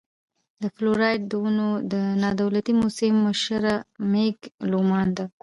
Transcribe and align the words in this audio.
د 0.61 0.63
فلوريډا 0.75 1.11
د 1.31 1.33
ونو 1.43 1.69
د 1.91 1.93
نادولتي 2.21 2.73
مؤسسې 2.81 3.09
مشره 3.25 3.75
مېګ 4.11 4.37
لومان 4.71 5.07
ده. 5.17 5.25